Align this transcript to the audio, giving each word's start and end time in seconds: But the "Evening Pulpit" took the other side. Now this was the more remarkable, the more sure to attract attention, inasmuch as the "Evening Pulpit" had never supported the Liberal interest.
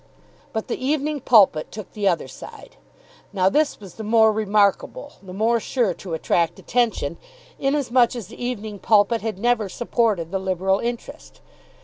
But 0.51 0.67
the 0.67 0.83
"Evening 0.83 1.19
Pulpit" 1.19 1.71
took 1.71 1.93
the 1.93 2.07
other 2.07 2.27
side. 2.27 2.75
Now 3.33 3.49
this 3.49 3.79
was 3.79 3.93
the 3.93 4.03
more 4.03 4.31
remarkable, 4.31 5.13
the 5.21 5.31
more 5.31 5.59
sure 5.59 5.93
to 5.93 6.15
attract 6.15 6.57
attention, 6.57 7.19
inasmuch 7.59 8.15
as 8.15 8.25
the 8.25 8.43
"Evening 8.43 8.79
Pulpit" 8.79 9.21
had 9.21 9.37
never 9.37 9.69
supported 9.69 10.31
the 10.31 10.39
Liberal 10.39 10.79
interest. 10.79 11.39